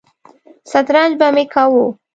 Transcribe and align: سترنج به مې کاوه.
سترنج 0.71 1.11
به 1.19 1.27
مې 1.35 1.43
کاوه. 1.53 1.85